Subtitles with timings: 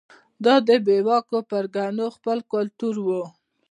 [0.45, 3.07] دا د بې واکو پرګنو خپل کلتور و.